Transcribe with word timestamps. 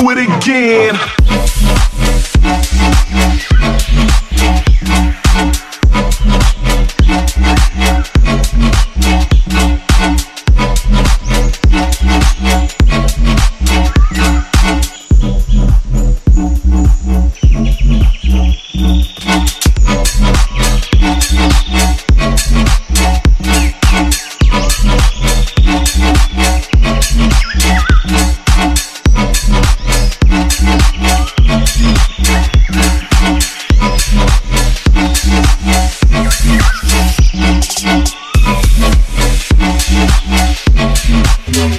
do 0.00 0.10
it 0.10 0.18
again. 0.18 1.47
Yeah. 39.98 41.77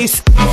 Isso. 0.00 0.49